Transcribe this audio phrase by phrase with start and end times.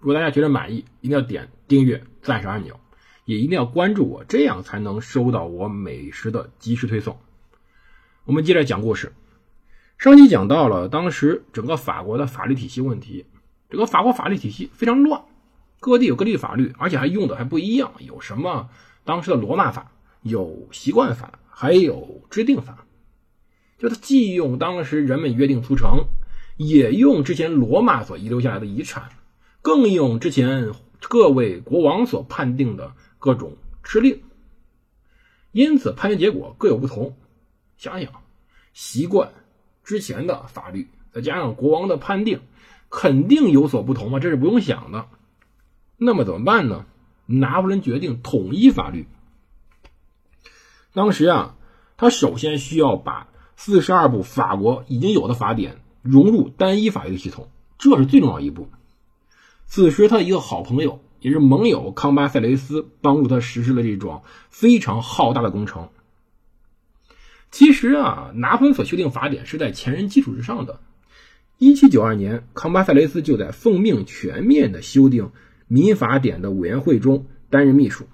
[0.00, 2.78] 如果大家觉得满意，一定要点订阅、赞赏按钮，
[3.24, 7.18] 也一定要关注我，这样才能收到我美食的及时推送。
[8.24, 9.12] 我们接着讲故事。
[9.98, 13.26] 上期讲到了当时整个法国的法律体系问题，
[13.68, 15.22] 整个法国法律体系非常乱，
[15.80, 17.90] 各地有各地法律，而且还用的还不一样。
[17.98, 18.70] 有什么
[19.04, 19.90] 当时的罗马法，
[20.22, 22.84] 有习惯法，还有制定法。
[23.78, 26.04] 就它既用当时人们约定俗成，
[26.56, 29.08] 也用之前罗马所遗留下来的遗产，
[29.62, 34.22] 更用之前各位国王所判定的各种敕令。
[35.52, 37.16] 因此判决结果各有不同。
[37.76, 38.12] 想想
[38.72, 39.32] 习惯。
[39.84, 42.40] 之前的法律再加上国王的判定，
[42.90, 45.06] 肯定有所不同嘛，这是不用想的。
[45.96, 46.84] 那么怎么办呢？
[47.24, 49.06] 拿破仑决定统一法律。
[50.92, 51.56] 当时啊，
[51.96, 58.68] 他首先需要把四十二部法国已经有的法典融入单一法律系统，这是最重要一步。
[59.68, 65.90] 此时，他的一个好朋友也是盟友康巴塞雷斯帮助他实施了这桩非常浩大的工程。
[67.50, 70.80] 其实啊，拿破仑所修订法典是在前人基础之上的。
[71.58, 75.32] 一七九二年，康巴塞雷斯就在奉命全面的修订
[75.66, 78.06] 民法典的委员会中担任秘书，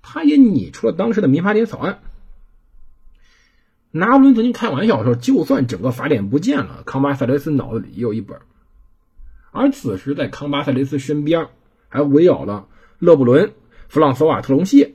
[0.00, 2.00] 他也拟出了当时的民法典草案。
[3.90, 8.38] 拿破仑曾经开玩笑说：“就算整个法典不见了，康巴塞雷斯脑子里也有一本。”
[9.58, 11.48] 而此时，在康巴塞雷斯身边
[11.88, 12.68] 还围绕了
[13.00, 13.52] 勒布伦、
[13.88, 14.94] 弗朗索瓦特隆谢、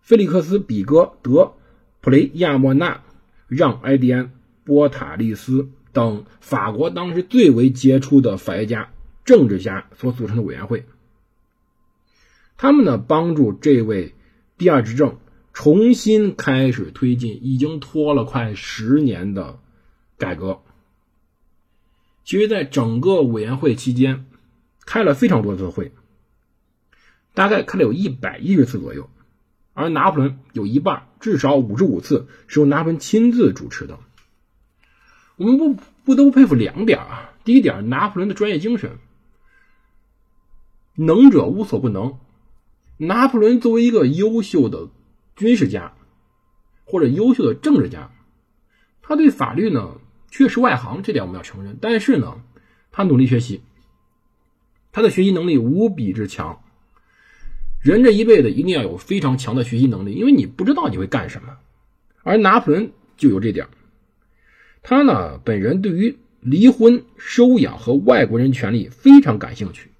[0.00, 1.52] 菲利克斯比戈德。
[2.02, 3.02] 普雷亚莫纳、
[3.46, 4.32] 让埃迪安、
[4.64, 8.90] 波塔利斯等法国当时最为杰出的法学家、
[9.26, 10.86] 政治家所组成的委员会，
[12.56, 14.14] 他们呢帮助这位
[14.56, 15.18] 第二执政
[15.52, 19.58] 重新开始推进已经拖了快十年的
[20.16, 20.62] 改革。
[22.24, 24.26] 其实，在整个委员会期间，
[24.84, 25.92] 开了非常多次会，
[27.34, 29.10] 大概开了有一百一十次左右。
[29.72, 33.98] 而拿破仑有一半，至少五十五次是由拿破仑亲自主持的。
[35.36, 37.32] 我们不不得不佩服两点啊。
[37.44, 38.98] 第一点，拿破仑的专业精神，
[40.96, 42.18] 能者无所不能。
[42.98, 44.88] 拿破仑作为一个优秀的
[45.36, 45.94] 军事家，
[46.84, 48.10] 或者优秀的政治家，
[49.00, 49.98] 他对法律呢
[50.30, 51.76] 确实外行，这点我们要承认。
[51.80, 52.42] 但是呢，
[52.90, 53.62] 他努力学习，
[54.92, 56.62] 他的学习能力无比之强。
[57.80, 61.58] 人这一辈子一定要有非常强的学习能力，因为你不知道你会干什么。
[62.22, 63.66] 而拿破仑就有这点
[64.82, 69.90] 他呢本人对于离婚、收养和外国人权利非常感兴趣，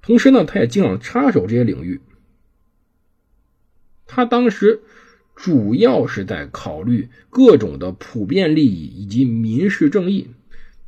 [0.00, 2.00] 同时呢，他也经常插手这些领域。
[4.06, 4.82] 他当时
[5.34, 10.30] 主要是在考虑各种的普遍利益以及民事正义，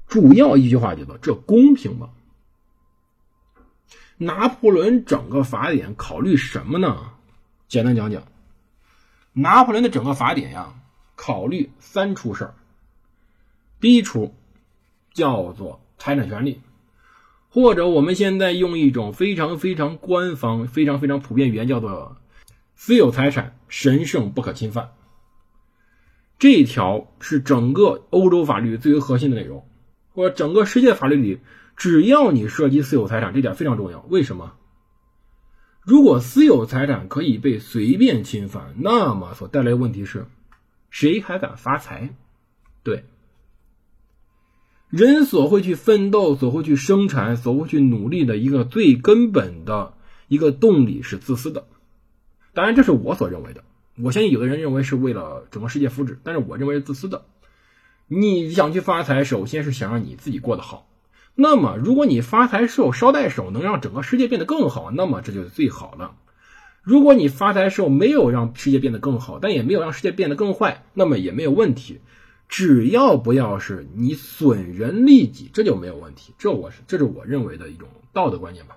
[0.07, 2.11] 主要一句话叫做“这公平吗？”
[4.17, 7.11] 拿破仑整个法典考虑什么呢？
[7.67, 8.23] 简单讲讲，
[9.33, 10.73] 拿破仑的整个法典呀，
[11.17, 12.55] 考虑三出事儿。
[13.81, 14.33] 第一出
[15.13, 16.61] 叫做财产权利，
[17.49, 22.17] 或者我们现在用一种非常非常官方、非常非常普遍语言叫做
[22.75, 24.93] 私有财产神圣不可侵犯。
[26.39, 29.67] 这一条是整个欧洲法律最为核心的内容，
[30.13, 31.41] 或者整个世界法律里。
[31.77, 34.01] 只要你涉及私有财产，这点非常重要。
[34.09, 34.53] 为什么？
[35.83, 40.27] 如果私有财产可以被随便侵犯，那么所带来的问题是，
[40.89, 42.15] 谁还敢发财？
[42.85, 43.05] 对，
[44.89, 49.95] 人所会去奋斗、所会去生产、所会去努力的一个最根本的
[50.29, 51.67] 一个动力是自私的。
[52.55, 53.65] 当然，这是我所认为的。
[54.03, 57.27] 我相信有的人认为是为了整个世界福祉，但是我认为是自私的。
[58.07, 60.89] 你想去发财，首先是想让你自己过得好。
[61.35, 66.15] 那么，如果你发财寿捎带手能让整个世界变得更好，那么这就是最好了。
[66.83, 72.01] 如果你发财寿没有让世界变得更好，但也没有让世界变得更坏，那么也没有问题。
[72.47, 76.35] 只要不要是你损人利己，这就没有问题。
[76.39, 78.77] 这我是这是我认为的一种道德观念吧。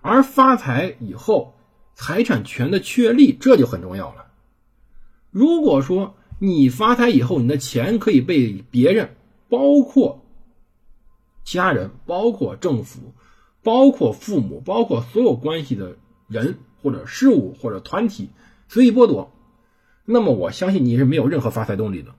[0.00, 1.57] 而发财以后，
[2.00, 4.26] 财产权的确立这就很重要了。
[5.32, 9.16] 如果说你发财以后，你的钱可以被别人，
[9.48, 10.24] 包括
[11.42, 13.12] 其他人，包括政府，
[13.64, 15.96] 包括父母，包括所有关系的
[16.28, 18.30] 人或者事物或者团体
[18.68, 19.32] 随意剥夺，
[20.04, 22.14] 那么我相信你是没有任何发财动力的，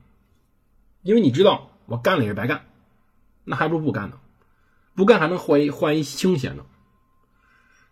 [1.02, 2.66] 因为你知道我干了也是白干，
[3.44, 4.18] 那还不如不干呢，
[4.94, 6.66] 不干还能换一换一清闲呢。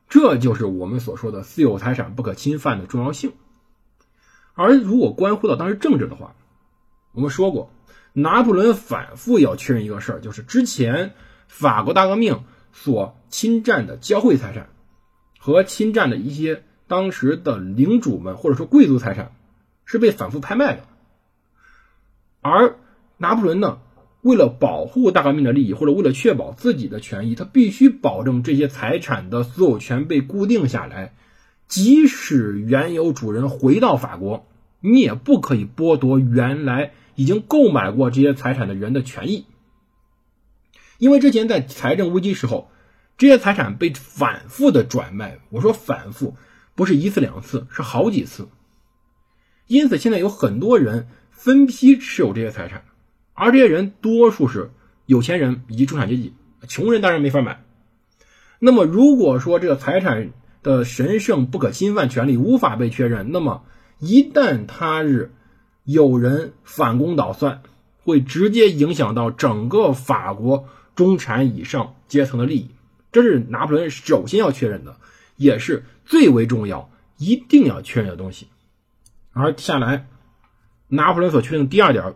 [0.08, 3.32] 这就是我们所说的私有财产不可侵犯的重要性。
[4.54, 6.34] 而如果关乎到当时政治的话，
[7.12, 7.70] 我们说过，
[8.12, 11.14] 拿破仑反复要确认一个事儿，就是之前
[11.46, 14.70] 法国大革命所侵占的教会财产
[15.38, 19.32] 和侵占的一些当时的领主们或者说贵族财产
[19.84, 20.84] 是被反复拍卖的。
[22.40, 22.76] 而
[23.16, 23.78] 拿破仑呢？
[24.28, 31.14] 为了保护大革命的利益，或者为了确保自己的权益，他必须保证这些财产的所有权被固定下来。
[31.66, 34.46] 即使原有主人回到法国，
[34.80, 39.46] 你也不可以剥夺原来已经购买过这些财产的人的权益。
[40.98, 42.70] 因为之前在财政危机时候，
[43.16, 45.38] 这些财产被反复的转卖。
[45.48, 46.36] 我说反复，
[46.74, 48.48] 不是一次两次，是好几次。
[49.66, 52.84] 因此，现在有很多人分批持有这些财产。
[53.38, 54.70] 而这些人多数是
[55.06, 56.34] 有钱人以及中产阶级，
[56.66, 57.62] 穷人当然没法买。
[58.58, 60.30] 那么，如果说这个财产
[60.64, 63.62] 的神圣不可侵犯权利无法被确认，那么
[64.00, 65.32] 一旦他日
[65.84, 67.62] 有人反攻倒算，
[68.02, 72.70] 会直接影响到整个法国中产以上阶层的利益。
[73.12, 74.96] 这是拿破仑首先要确认的，
[75.36, 78.48] 也是最为重要、一定要确认的东西。
[79.32, 80.08] 而下来，
[80.88, 82.14] 拿破仑所确认的第二点。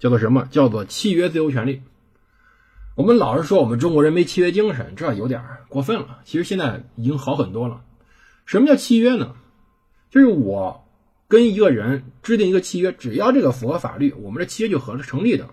[0.00, 0.48] 叫做什么？
[0.50, 1.82] 叫做契约自由权利。
[2.96, 6.18] 我们老是说我们中国人没契约精神，这有点过分了。
[6.24, 7.84] 其实现在已经好很多了。
[8.46, 9.36] 什么叫契约呢？
[10.10, 10.84] 就是我
[11.28, 15.48] 跟一个人制定一个契约，只要这个符合法律，我们的契约就合是成立的。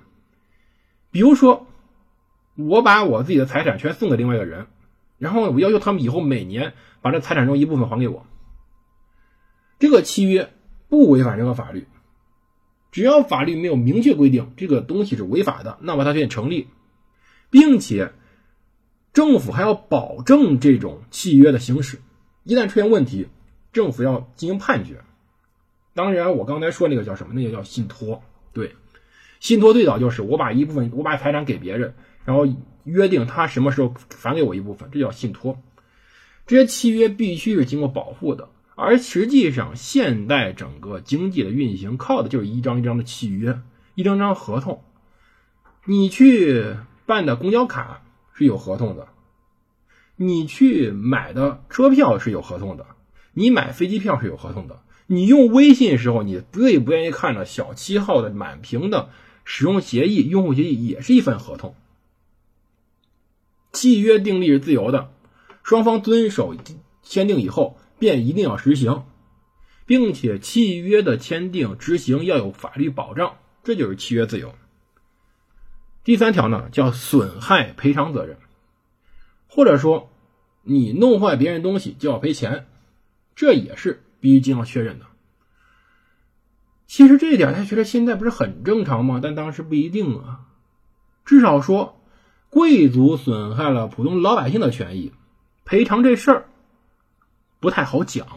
[1.11, 1.67] 比如说，
[2.55, 4.67] 我把我自己的财产全送给另外一个人，
[5.17, 8.25] 然后我要求他们以后每年把这财产中一部分还给我。
[9.77, 10.51] 这个契约
[10.89, 11.88] 不违反任何法律。
[12.97, 16.65] 只要法律没有明确规定这个东西是违法的，那么它就成立，
[17.51, 18.11] 并且
[19.13, 21.99] 政府还要保证这种契约的行使。
[22.44, 23.27] 一旦出现问题，
[23.71, 25.01] 政府要进行判决。
[25.94, 27.35] 当然，我刚才说那个叫什么？
[27.35, 28.23] 那个叫信托。
[28.51, 28.75] 对，
[29.39, 31.94] 信托最早就是我把一部分我把财产给别人，
[32.25, 32.47] 然后
[32.83, 35.59] 约定他什么时候返给我一部分，这叫信托。
[36.47, 38.49] 这些契约必须是经过保护的。
[38.79, 43.59] 而实际上，现代整个经济的运行靠的就是一张一张的契约，
[43.95, 44.83] 一张张合同。
[45.83, 46.75] 你去
[47.07, 48.03] 办的公交卡
[48.35, 49.07] 是有合同的，
[50.15, 52.85] 你去买的车票是有合同的，
[53.33, 54.80] 你买飞机票是有合同的。
[55.07, 59.09] 你用微信时候，你最不愿意看的小七号的满屏的
[59.44, 61.73] 使用协议、用户协议也是一份合同。
[63.73, 65.09] 契约订立是自由的，
[65.63, 66.56] 双方遵守
[67.01, 67.80] 签订以后。
[67.99, 69.05] 便一定要实行，
[69.85, 74.53] 并且契约的签订执行要有法律保障，这就是契约自由。
[76.03, 78.38] 第三条呢，叫损害赔偿责任，
[79.47, 80.09] 或者说
[80.63, 82.67] 你弄坏别人东西就要赔钱，
[83.35, 85.05] 这也是必须经要确认的。
[86.85, 89.19] 其实这一点他觉得现在不是很正常吗？
[89.21, 90.45] 但当时不一定啊，
[91.25, 91.99] 至少说
[92.49, 95.11] 贵族损害了普通老百姓的权益，
[95.66, 96.45] 赔偿这事儿。
[97.59, 98.28] 不太好讲，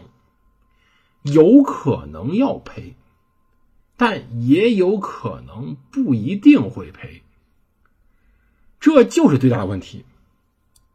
[1.21, 2.95] 有可能要赔，
[3.97, 7.21] 但也有可能不一定会赔，
[8.79, 10.05] 这就是最大的问题。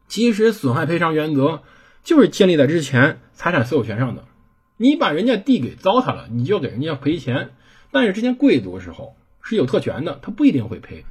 [0.07, 1.63] 其实损害赔偿原则
[2.03, 4.25] 就是建立在之前财产所有权上的，
[4.77, 7.53] 你把人家地给糟蹋了，你就给人家赔钱。
[7.91, 11.05] 但是之前贵族的时候是有特权的，他不一定会赔。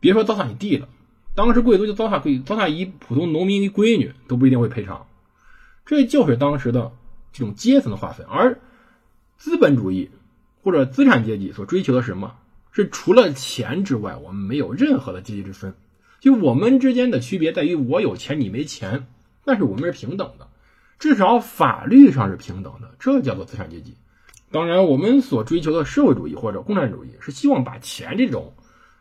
[0.00, 0.88] 别说糟蹋你地了，
[1.34, 5.06] 当时贵族就糟蹋贵糟蹋一普通农民一闺女都不一定会赔偿。
[5.86, 6.92] 这就是当时的
[7.32, 8.58] 这种阶层的划分，而
[9.38, 10.10] 资本主义
[10.62, 12.34] 或者资产阶级所追求的什么？
[12.72, 15.74] 是除了钱之外，我们没有任何的阶级之分。
[16.20, 19.06] 就我们之间的区别在于，我有钱，你没钱，
[19.44, 20.48] 但是我们是平等的，
[20.98, 22.94] 至少法律上是平等的。
[22.98, 23.96] 这叫做资产阶级。
[24.50, 28.54] 当然，我们所追求的社会主义或者共产主义是希望把钱这种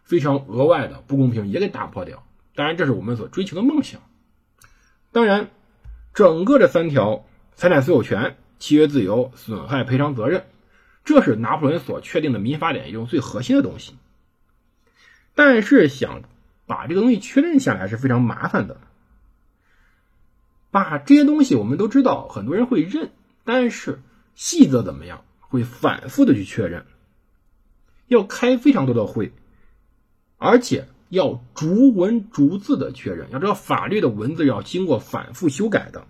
[0.03, 2.23] 非常额外的不公平也给打破掉。
[2.53, 4.01] 当然，这是我们所追求的梦想。
[5.11, 5.49] 当然。
[6.15, 10.45] 整个这三条财产所有权、契约自由、损害赔偿责任，
[11.03, 13.97] 这是拿破仑所确定的民法典中最核心的东西。
[15.33, 16.23] 但是想
[16.65, 18.77] 把这个东西确认下来是非常麻烦的。
[20.71, 23.11] 把这些东西我们都知道，很多人会认，
[23.43, 24.01] 但是
[24.35, 26.85] 细则怎么样，会反复的去确认，
[28.07, 29.33] 要开非常多的会，
[30.37, 30.87] 而且。
[31.15, 33.31] 要逐文逐字的确认。
[33.31, 36.05] 要知道，法律的文字要经过反复修改的。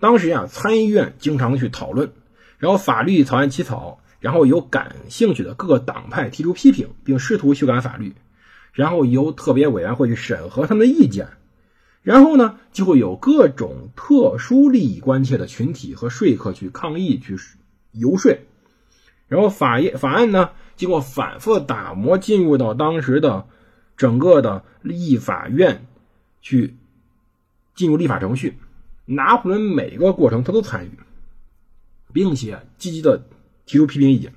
[0.00, 2.12] 当时呀，参议院经常去讨论，
[2.58, 8.14] 然后法律草案起草，然后由感兴趣的各个党派提出批评，并试图修改法律，
[8.72, 11.28] 然后由特别委员会去审核他们的意见，
[12.02, 17.36] 然后呢，就会有各种特殊利益关切的群体和说客去抗议、去
[17.92, 18.40] 游说，
[19.28, 23.46] 然后法业法案呢，经过反复打磨，进入到当时的
[23.96, 25.86] 整个的立法院
[26.42, 26.76] 去
[27.74, 28.58] 进入立法程序。
[29.06, 30.90] 拿破仑每个过程他都参与，
[32.12, 33.22] 并且积极的
[33.66, 34.32] 提出批评意见。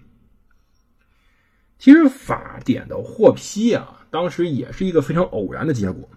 [1.80, 6.10] 其实法典的获批啊，当时也是一个非常偶然的结果。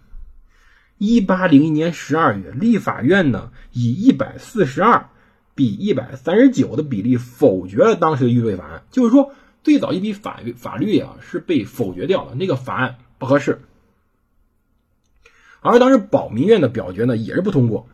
[0.98, 5.08] 一八零一年十二月，立法院呢以一百四十二
[5.54, 8.82] 比一百三十九的比例否决了当时的预备法案。
[8.90, 13.60] 就是说，最早一笔法律法律啊是被否决掉了，那个法案不合适。
[15.60, 17.86] 而当时保民院的表决呢也是不通过。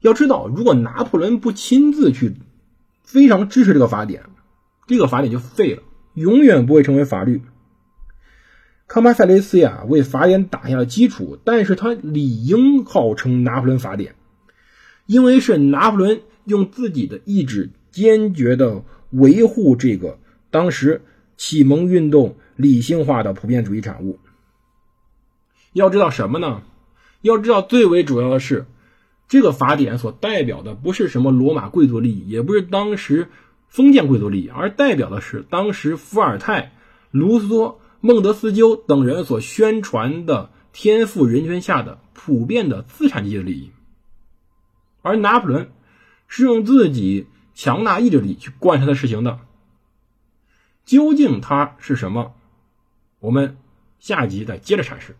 [0.00, 2.34] 要知道，如果拿破仑不亲自去
[3.02, 4.24] 非常支持这个法典，
[4.86, 7.42] 这个法典就废了，永远不会成为法律。
[8.86, 14.14] 康巴塞雷斯呀为法典打下了基础，但是他理应号称拿破仑法典，
[15.06, 20.18] 因为是拿破仑用自己的意志坚决的维护这个
[20.50, 21.02] 当时
[21.36, 24.18] 启蒙运动理性化的普遍主义产物。
[25.72, 26.62] 要知道什么呢？
[27.22, 28.66] 要知道最为主要的是。
[29.28, 33.28] 这个法典所代表的不是什么罗马贵族利益，也不是当时
[33.66, 36.74] 封建贵族利益，而代表的是当时伏尔泰、
[37.10, 43.72] 卢梭、孟德斯鸠等人所宣传的天赋人权下的普遍的资产阶级的利益。
[45.02, 45.72] 而拿破仑
[46.28, 49.40] 是用自己强大意志力去贯彻他实行的。
[50.86, 52.34] 究竟它是什么？
[53.18, 53.58] 我们
[53.98, 55.16] 下集再接着阐释。